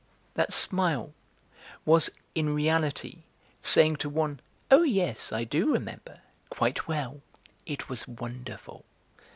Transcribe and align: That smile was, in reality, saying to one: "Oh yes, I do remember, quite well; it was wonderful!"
That 0.33 0.51
smile 0.51 1.13
was, 1.85 2.09
in 2.33 2.49
reality, 2.55 3.19
saying 3.61 3.97
to 3.97 4.09
one: 4.09 4.39
"Oh 4.71 4.81
yes, 4.81 5.31
I 5.31 5.43
do 5.43 5.71
remember, 5.71 6.21
quite 6.49 6.87
well; 6.87 7.21
it 7.67 7.87
was 7.87 8.07
wonderful!" 8.07 8.83